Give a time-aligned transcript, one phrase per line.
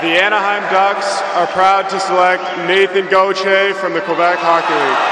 [0.00, 5.09] The Anaheim Ducks are proud to select Nathan Gauthier from the Quebec Hockey League.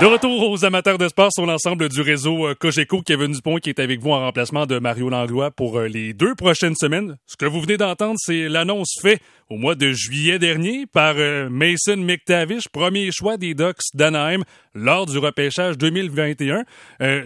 [0.00, 3.68] De retour aux amateurs de sport sur l'ensemble du réseau euh, Cogeco, Kevin Dupont qui
[3.68, 7.16] est avec vous en remplacement de Mario Langlois pour euh, les deux prochaines semaines.
[7.26, 9.20] Ce que vous venez d'entendre, c'est l'annonce faite
[9.50, 15.06] au mois de juillet dernier par euh, Mason McTavish, premier choix des Ducks d'Anaheim lors
[15.06, 16.62] du repêchage 2021.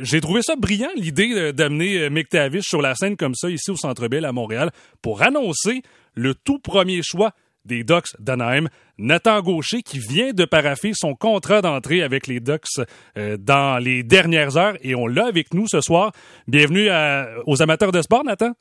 [0.00, 4.08] J'ai trouvé ça brillant, l'idée d'amener McTavish sur la scène comme ça ici au Centre
[4.08, 4.70] Bell à Montréal
[5.02, 5.82] pour annoncer
[6.14, 7.32] le tout premier choix
[7.64, 12.64] des Ducks d'Anaheim, Nathan Gaucher, qui vient de paraffer son contrat d'entrée avec les Ducks
[13.16, 14.74] euh, dans les dernières heures.
[14.82, 16.12] Et on l'a avec nous ce soir.
[16.48, 16.88] Bienvenue
[17.46, 18.52] aux amateurs de sport, Nathan.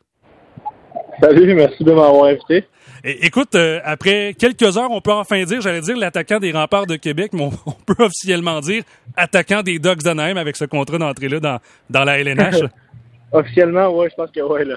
[1.21, 2.65] Salut, merci de m'avoir invité.
[3.03, 6.95] écoute, euh, après quelques heures, on peut enfin dire, j'allais dire l'attaquant des remparts de
[6.95, 8.83] Québec, mais on, peut officiellement dire
[9.15, 11.59] attaquant des Ducks d'Anaheim avec ce contrat d'entrée-là dans,
[11.89, 12.63] dans la LNH.
[13.31, 14.73] officiellement, oui, je pense que oui.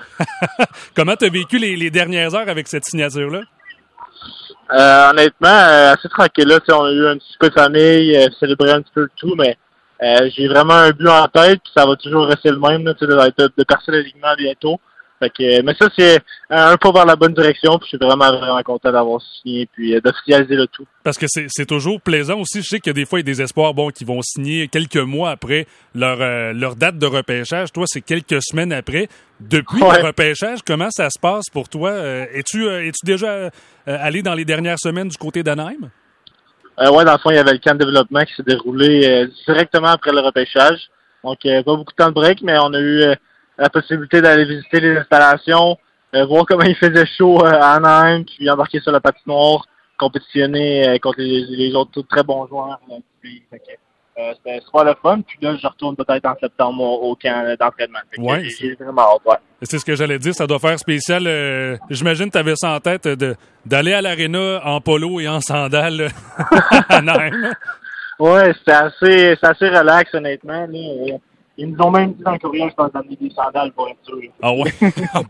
[0.94, 3.40] Comment tu as vécu les, les dernières heures avec cette signature-là?
[4.72, 6.48] Euh, honnêtement, euh, assez tranquille.
[6.48, 9.34] Là, on a eu un petit peu de famille, euh, célébrer un petit peu tout,
[9.36, 9.56] mais
[10.02, 12.94] euh, j'ai vraiment un but en tête, puis ça va toujours rester le même, là,
[12.94, 14.80] de, de, de percer l'alignement bientôt.
[15.24, 16.18] Fait que, mais ça, c'est
[16.50, 17.78] un pas vers la bonne direction.
[17.78, 20.86] Puis je suis vraiment, vraiment content d'avoir signé puis d'officialiser le tout.
[21.02, 22.62] Parce que c'est toujours plaisant aussi.
[22.62, 24.20] Je sais qu'il y a des fois, il y a des espoirs bon, qui vont
[24.22, 26.18] signer quelques mois après leur,
[26.52, 27.72] leur date de repêchage.
[27.72, 29.08] Toi, c'est quelques semaines après.
[29.40, 31.92] Depuis le repêchage, comment ça se passe pour toi?
[32.32, 33.50] Es-tu es -tu déjà euh,
[33.86, 35.90] aller dans les dernières semaines du côté d'Anaheim?
[36.80, 39.06] Euh, oui, dans le fond, il y avait le camp de développement qui s'est déroulé
[39.06, 40.80] euh, directement après le repêchage.
[41.24, 43.02] Donc, pas beaucoup de temps de break, mais on a eu
[43.58, 45.76] la possibilité d'aller visiter les installations,
[46.12, 49.66] voir comment il faisait chaud à Anaheim, puis embarquer sur la patinoire,
[49.98, 52.78] compétitionner contre les, autres très bons joueurs
[53.22, 53.42] du
[54.16, 55.20] euh, c'était super le fun.
[55.26, 57.98] Puis là, je retourne peut-être en septembre au, camp d'entraînement.
[58.18, 59.36] Ouais, J'ai vraiment hâte, ouais.
[59.62, 60.34] C'est ce que j'allais dire.
[60.34, 61.26] Ça doit faire spécial.
[61.26, 63.34] Euh, j'imagine que tu avais ça en tête de,
[63.66, 66.10] d'aller à l'aréna en polo et en sandales
[66.88, 67.00] à
[68.20, 70.66] Ouais, c'était assez, assez relax, honnêtement.
[70.66, 71.16] Là.
[71.56, 73.98] Ils nous ont même dit dans le courriel, je pense, d'amener des sandales pour être
[74.02, 74.18] sûr.
[74.42, 74.72] Ah ouais?
[75.14, 75.22] Ah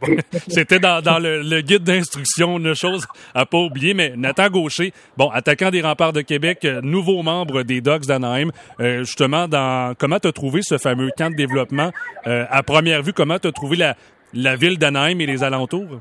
[0.49, 3.93] C'était dans, dans le, le, guide d'instruction, une chose à pas oublier.
[3.93, 8.51] Mais Nathan Gaucher, bon, attaquant des remparts de Québec, euh, nouveau membre des Dogs d'Anaheim,
[8.81, 11.91] euh, justement, dans comment tu as trouvé ce fameux camp de développement?
[12.27, 13.95] Euh, à première vue, comment tu as trouvé la,
[14.33, 16.01] la ville d'Anaheim et les alentours?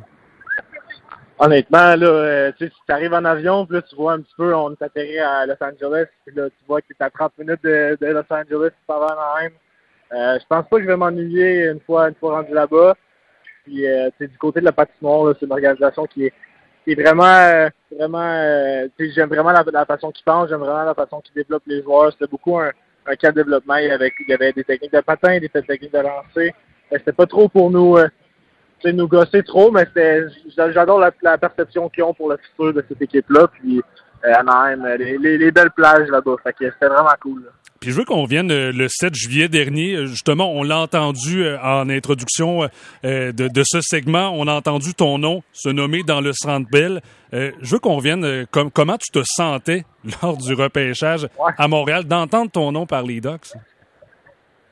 [1.39, 4.21] Honnêtement, là, euh, tu sais, si tu arrives en avion, puis là, tu vois un
[4.21, 7.09] petit peu, on est atterri à Los Angeles, puis là, tu vois que tu à
[7.09, 9.51] 30 minutes de, de Los Angeles, tu pars à Anaheim.
[10.13, 12.95] Euh, je pense pas que je vais m'ennuyer une fois une fois rendu là-bas.
[13.63, 16.33] Puis euh, du côté de la patinoire, c'est une organisation qui est,
[16.83, 20.93] qui est vraiment euh, vraiment euh, j'aime vraiment la, façon qu'ils pensent, j'aime vraiment la
[20.93, 22.11] façon qu'ils développent les joueurs.
[22.11, 22.71] C'était beaucoup un,
[23.07, 23.75] un cas de développement.
[23.75, 26.53] Il y, avait, il y avait des techniques de patin, des techniques de lancer.
[26.91, 27.97] C'était pas trop pour nous
[28.91, 29.85] nous gosser trop, mais
[30.57, 33.47] j'adore la, perception qu'ils ont pour le futur de cette équipe-là.
[33.47, 33.81] Puis
[34.23, 36.35] Anaheim, les, les, belles plages là-bas.
[36.43, 37.43] Fait que c'était vraiment cool.
[37.83, 39.95] Puis je veux qu'on vienne euh, le 7 juillet dernier.
[39.95, 42.61] Euh, justement, on l'a entendu euh, en introduction
[43.03, 44.31] de, ce segment.
[44.33, 47.01] On a entendu ton nom se nommer dans le Centre Bell.
[47.33, 49.83] Je veux qu'on vienne comment tu te sentais
[50.21, 53.51] lors du repêchage à Montréal d'entendre ton nom par les Docs.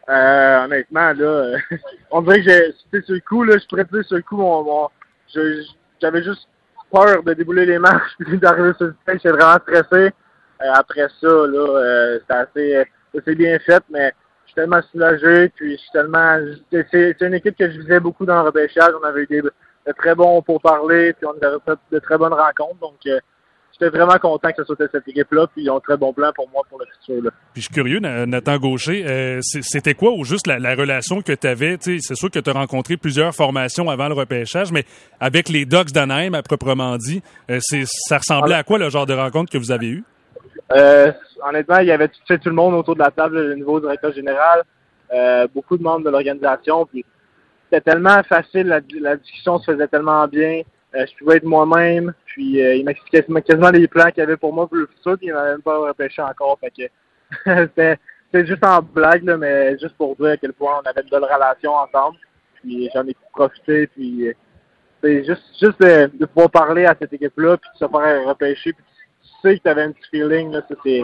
[0.08, 1.58] honnêtement, là,
[2.12, 2.50] on dirait que
[2.94, 4.90] j'ai, sur le coup, là, je dire sur le coup,
[6.02, 6.48] j'avais juste
[6.92, 9.20] peur de débouler les marches puis d'arriver sur le stage.
[9.24, 10.12] J'étais vraiment stressé.
[10.60, 12.86] après ça, là, c'était assez
[13.26, 14.14] c'est bien fait, mais
[14.44, 16.38] je suis tellement soulagé, puis je suis tellement...
[16.72, 18.94] C'est une équipe que je visais beaucoup dans le repêchage.
[19.02, 22.18] On avait eu des, de très bons pour parler, puis on avait fait de très
[22.18, 23.00] bonnes rencontres, donc...
[23.08, 23.20] Euh,
[23.82, 26.32] j'étais vraiment content que ce soit cette équipe-là, puis ils ont un très bon plan
[26.34, 27.24] pour moi pour le futur.
[27.24, 27.32] Là.
[27.54, 31.48] Puis je suis curieux, Nathan Gaucher, euh, c'était quoi ou juste la, relation que tu
[31.48, 31.78] avais?
[31.80, 34.84] C'est sûr que tu as rencontré plusieurs formations avant le repêchage, mais
[35.20, 39.14] avec les Dogs d'Anaheim, à proprement dit, euh, ça ressemblait à quoi le genre de
[39.14, 40.04] rencontre que vous avez eu?
[40.72, 41.12] Euh,
[41.48, 44.14] honnêtement, il y avait tout, tout le monde autour de la table, le nouveau directeur
[44.14, 44.64] général,
[45.54, 46.86] beaucoup de membres de l'organisation.
[46.86, 47.04] Puis
[47.70, 50.62] c'était tellement facile, la, discussion se faisait tellement bien.
[50.96, 52.14] Euh, je pouvais être moi-même.
[52.26, 55.28] Puis euh, il m'expliquait quasiment les plans qu'il avait pour moi pour le futur, puis
[55.28, 56.58] il m'avait même pas repêché encore.
[56.60, 56.84] Fait que
[58.32, 61.10] c'était, juste en blague, là, mais juste pour dire à quel point on avait une
[61.10, 62.18] belle relation ensemble.
[62.56, 63.88] Puis j'en ai profité.
[63.88, 64.34] Puis
[65.02, 68.84] c'est juste, juste de, pouvoir parler à cette équipe-là, puis de se faire repêcher, puis
[69.22, 71.04] tu sais que tu avais un petit feeling, là, c'est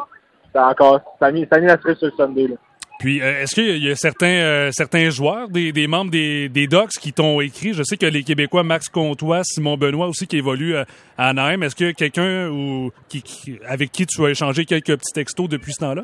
[0.60, 2.48] encore, ça a mis, ça mis la cerise sur le Sunday.
[2.48, 2.56] Là.
[3.00, 6.66] Puis, euh, est-ce qu'il y a certains, euh, certains joueurs, des, des membres des, des
[6.66, 7.74] Docs qui t'ont écrit?
[7.74, 10.84] Je sais que les Québécois, Max Comtois, Simon Benoît aussi, qui évoluent euh,
[11.16, 11.62] à Anaheim.
[11.62, 15.48] Est-ce qu'il y a quelqu'un ou, qui, avec qui tu as échangé quelques petits textos
[15.48, 16.04] depuis ce temps-là?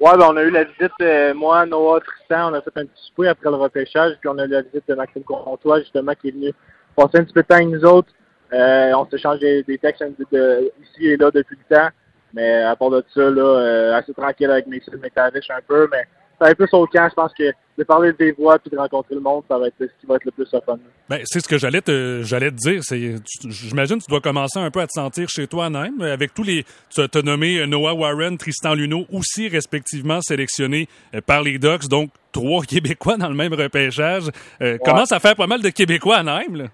[0.00, 3.06] Ouais, ben, on a eu la visite, moi, Noah, Tristan, on a fait un petit
[3.08, 6.28] souper après le repêchage, puis on a eu la visite de Maxime Comtois, justement, qui
[6.28, 6.52] est venu
[6.96, 8.08] passer un petit peu de temps avec nous autres.
[8.50, 11.88] on s'échange des, des textes ici et là depuis le temps.
[12.34, 16.04] Mais à part de ça, là, assez tranquille avec Mason McTavish un peu, mais
[16.40, 17.06] ça va être plus au camp.
[17.08, 19.74] Je pense que de parler des voix puis de rencontrer le monde, ça va être
[19.78, 20.78] ce qui va être le plus fun.
[21.08, 22.82] Ben, c'est ce que j'allais te, j'allais te dire.
[22.82, 23.16] C'est,
[23.48, 26.32] j'imagine que tu dois commencer un peu à te sentir chez toi à Nîmes, avec
[26.34, 31.58] tous les, tu as nommé Noah Warren, Tristan Luneau, aussi respectivement sélectionnés euh, par les
[31.58, 34.24] Ducks, donc trois Québécois dans le même repêchage.
[34.62, 36.64] Euh, Comment ça fait pas mal de Québécois à Nîmes, là?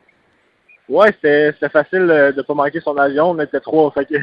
[0.89, 3.31] Ouais, c'était, facile euh, de pas manquer son avion.
[3.31, 4.17] On était trois, fait que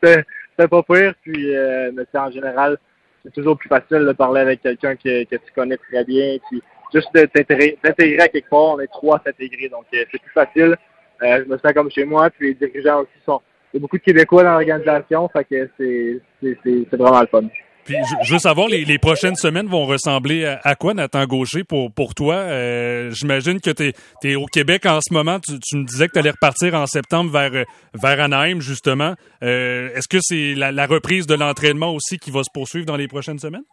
[0.68, 1.14] pas pire.
[1.22, 2.78] Puis, euh, mais en général,
[3.24, 6.38] c'est toujours plus facile de parler avec quelqu'un que, que, tu connais très bien.
[6.50, 6.62] Puis
[6.92, 10.76] juste de t'intégrer à quelque part, on est trois s'intégrer, donc euh, c'est plus facile.
[11.22, 13.40] Euh, je me sens comme chez moi, puis les dirigeants aussi sont.
[13.72, 17.44] Il y a beaucoup de Québécois dans l'organisation, fait que c'est vraiment le fun.
[17.84, 21.92] Puis je veux savoir, les, les, prochaines semaines vont ressembler à, quoi, Nathan Gaucher, pour,
[21.92, 22.36] pour toi?
[22.36, 23.92] Euh, J'imagine que tu
[24.24, 25.40] es, au Québec en ce moment.
[25.40, 27.64] Tu, tu me disais que tu allais repartir en septembre vers,
[27.94, 29.14] vers Anaheim, justement.
[29.42, 32.96] Euh, Est-ce que c'est la, la, reprise de l'entraînement aussi qui va se poursuivre dans
[32.96, 33.64] les prochaines semaines?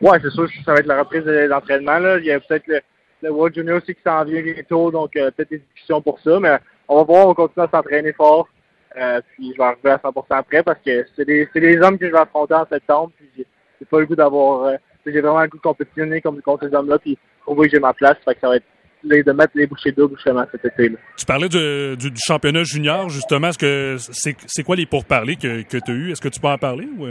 [0.00, 1.98] Oui, c'est sûr ça va être la reprise de l'entraînement.
[2.18, 2.80] Il y a peut-être le,
[3.22, 6.40] le, World Junior aussi qui s'en vient bientôt, donc euh, peut-être des discussions pour ça.
[6.40, 6.58] Mais
[6.88, 8.48] on va voir, on va continuer à s'entraîner fort.
[8.96, 12.06] Euh, puis je vais arriver à 100% après parce que c'est des, des hommes que
[12.06, 13.12] je vais affronter en septembre.
[13.16, 14.64] Puis j'ai pas le goût d'avoir.
[14.64, 14.76] Euh,
[15.06, 16.98] j'ai vraiment le goût de compétitionner comme, contre ces hommes-là.
[16.98, 18.16] Puis prouver que j'ai ma place.
[18.24, 18.64] Fait que ça va être
[19.04, 20.88] de mettre les bouchées doubles justement cet été.
[20.88, 20.96] Là.
[21.16, 23.48] Tu parlais du, du, championnat junior, justement.
[23.48, 26.10] Est-ce que c'est, c'est quoi les pourparlers que, que tu as eu?
[26.10, 27.06] Est-ce que tu peux en parler ou?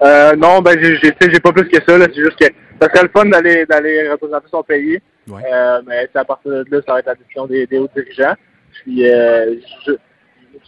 [0.00, 1.98] Euh, non, ben j'ai, j'ai, j'ai pas plus que ça.
[1.98, 2.06] Là.
[2.14, 2.46] C'est juste que
[2.80, 5.00] ça serait le fun d'aller, d'aller représenter son pays.
[5.26, 5.42] Ouais.
[5.52, 8.34] Euh, mais à partir de là, ça va être la décision des, des hauts dirigeants.
[8.72, 9.56] Puis euh,
[9.86, 9.92] je,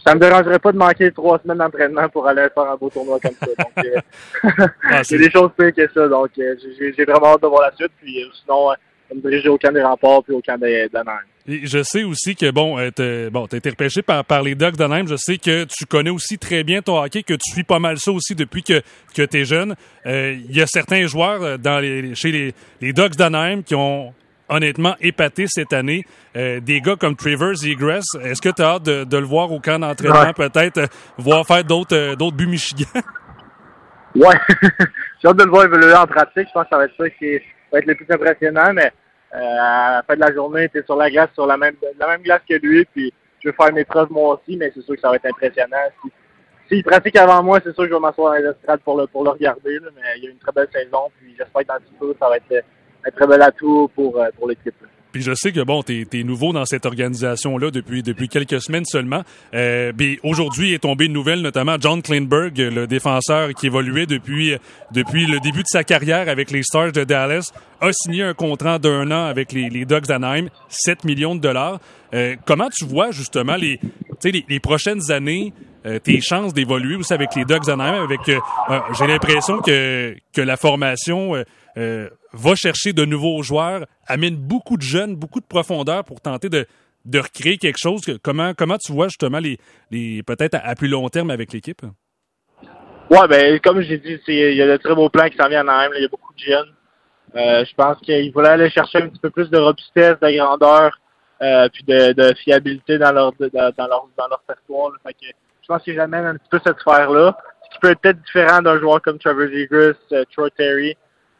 [0.05, 3.19] ça me dérangerait pas de manquer trois semaines d'entraînement pour aller faire un beau tournoi
[3.19, 3.45] comme ça.
[3.45, 6.07] Donc, euh, ah, c'est des choses pires que ça.
[6.07, 7.91] Donc, euh, j'ai vraiment hâte de voir la suite.
[8.01, 8.71] Puis, euh, sinon,
[9.09, 10.87] je me diriger au camp des remparts puis au camp des
[11.47, 15.07] je sais aussi que, bon, tu bon, as été repêché par, par les Ducks d'Anaheim.
[15.07, 17.97] Je sais que tu connais aussi très bien ton hockey, que tu suis pas mal
[17.97, 18.79] ça aussi depuis que,
[19.15, 19.75] que tu es jeune.
[20.05, 24.13] Il y a certains joueurs dans les, chez les, les Ducks d'Anaheim qui ont
[24.51, 26.03] honnêtement épaté cette année.
[26.35, 29.59] Euh, des gars comme Trevor Egress, est-ce que tu as hâte de, le voir au
[29.59, 30.87] camp d'entraînement, peut-être euh,
[31.17, 32.85] voir faire d'autres euh, d'autres buts Michigan?
[34.13, 34.35] Ouais,
[35.21, 36.49] j'ai hâte de le voir évoluer en pratique.
[36.49, 37.39] Je pense que ça va être ça qui
[37.71, 38.91] va être le plus impressionnant, mais
[39.31, 42.07] à la fin de la journée, tu es sur la glace, sur la même, la
[42.07, 44.95] même glace que lui, puis je vais faire mes preuves moi aussi, mais c'est sûr
[44.95, 45.77] que ça va être impressionnant.
[46.67, 49.23] S'il pratique avant moi, c'est sûr que je vais m'asseoir dans les pour le, pour
[49.23, 51.79] le regarder, mais il y a une très belle saison, puis j'espère que dans le
[51.79, 52.65] futur, ça va être
[53.05, 54.75] un très bel atout pour, euh, pour l'équipe.
[55.11, 58.85] Puis je sais que bon, t'es es nouveau dans cette organisation-là depuis depuis quelques semaines
[58.85, 59.23] seulement.
[59.53, 59.91] Euh,
[60.23, 64.55] aujourd'hui est tombé une nouvelle, notamment John Kleinberg, le défenseur qui évoluait depuis
[64.91, 67.51] depuis le début de sa carrière avec les Stars de Dallas,
[67.81, 71.79] a signé un contrat d'un an avec les, les Ducks d'Anaheim, 7 millions de dollars.
[72.13, 73.79] Euh, comment tu vois justement les,
[74.23, 75.51] les, les prochaines années?
[75.85, 78.39] Euh, tes chances d'évoluer aussi avec les Ducks d'Anaheim avec euh,
[78.99, 81.33] j'ai l'impression que que la formation
[81.75, 86.65] va chercher de nouveaux joueurs, amène beaucoup de jeunes, beaucoup de profondeur pour tenter de,
[87.05, 88.01] de recréer quelque chose.
[88.23, 89.57] Comment, comment tu vois justement les,
[89.89, 91.81] les peut-être à, plus long terme avec l'équipe?
[93.09, 95.69] Ouais, ben comme j'ai dit, il y a de très beaux plans qui s'en viennent
[95.69, 95.91] en même.
[95.97, 96.73] Il y a beaucoup de jeunes.
[97.35, 100.97] Euh, je pense qu'ils voulaient aller chercher un petit peu plus de robustesse, de grandeur,
[101.41, 104.91] euh, puis de, fiabilité dans leur dans leur dans leur territoire.
[105.05, 105.33] Fait que
[105.71, 107.37] pense qu'ils amènent un petit peu cette sphère-là.
[107.63, 110.97] Ce qui peut être différent d'un joueur comme Trevor Zegers, euh, Troy Terry,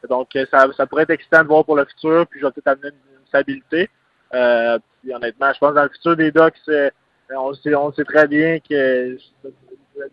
[0.10, 2.52] donc, euh, ça, ça pourrait être excitant de voir pour le futur, puis je vais
[2.52, 3.90] peut-être amener une, stabilité.
[4.34, 6.90] Euh, puis honnêtement, je pense que dans le futur des Ducks, euh,
[7.34, 9.18] on, sait, on sait très bien que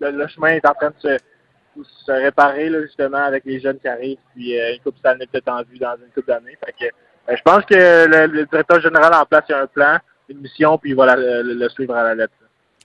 [0.00, 1.18] le, chemin est en train de
[1.76, 5.62] se, réparer justement avec les jeunes qui arrivent, puis euh, une coupe d'année peut-être en
[5.64, 6.56] vue dans une coupe d'année.
[6.78, 6.86] Que,
[7.34, 9.98] je pense que le, directeur général en place a un plan,
[10.28, 12.34] une mission, puis il va le suivre à la lettre.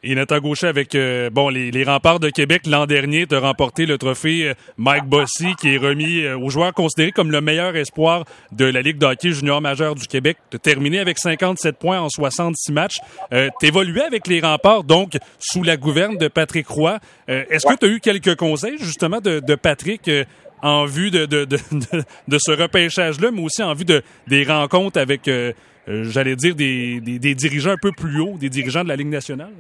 [0.06, 3.86] Et Nathan Gaucher avec euh, bon les, les, remparts de Québec l'an dernier de remporté
[3.86, 7.74] le trophée euh, Mike Bossy qui est remis euh, aux joueurs considérés comme le meilleur
[7.78, 10.38] espoir de la Ligue d'hockey junior majeur du Québec.
[10.52, 12.98] De terminer avec 57 points en 66 matchs.
[13.32, 17.00] Euh, T'évoluais avec les remparts donc sous la gouverne de Patrick Roy.
[17.30, 20.12] Est-ce que tu as eu quelques conseils justement de, de Patrick
[20.62, 21.58] en vue de, de, de,
[22.28, 25.30] de ce repêchage-là, mais aussi en vue de, des rencontres avec,
[25.88, 29.08] j'allais dire, des, des, des dirigeants un peu plus hauts, des dirigeants de la Ligue
[29.08, 29.54] nationale?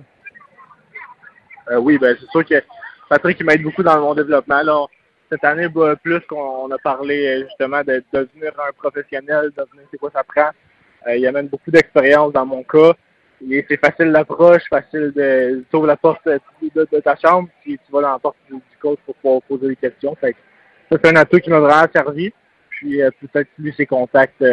[1.72, 2.63] Euh, oui, ben c'est sûr que
[3.10, 4.62] Patrick m'aide beaucoup dans mon développement.
[4.62, 4.86] Là.
[5.32, 9.88] Cette année, bah, plus qu'on a parlé euh, justement de, devenir un professionnel, de devenir
[9.91, 10.50] c'est quoi ça prend.
[11.08, 12.93] Euh, il amène beaucoup d'expérience dans mon cas.
[13.41, 18.01] C'est facile l'approche, facile de tu ouvres la porte de, ta chambre, puis tu vas
[18.01, 20.15] dans la porte du, coach pour pouvoir poser des questions.
[20.15, 20.36] Fait
[20.89, 22.32] ça, c'est un atout qui m'a vraiment servi.
[22.70, 24.43] Puis peut-être plus ses contacts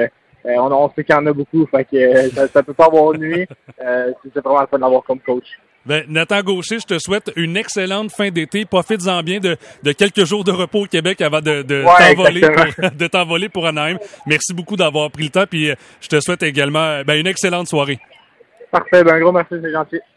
[0.45, 3.13] on, on, sait qu'il y en a beaucoup, fait que ça, ça peut pas avoir
[3.19, 3.47] nuit.
[3.79, 5.47] c'est vraiment le fun d'avoir comme coach.
[5.87, 8.67] Ben, Nathan Gaucher, je te souhaite une excellente fin d'été.
[8.67, 12.91] Profites-en bien de, de, quelques jours de repos au Québec avant de, de t'envoler pour,
[12.99, 13.99] de t'envoler pour Anaheim.
[14.27, 15.47] Merci beaucoup d'avoir pris le temps.
[15.49, 17.99] Puis je te souhaite également ben, une excellente soirée.
[18.71, 19.03] Parfait.
[19.03, 20.01] Ben, un gros merci, c'est gentil.